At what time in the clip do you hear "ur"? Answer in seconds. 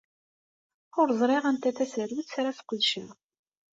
0.99-1.07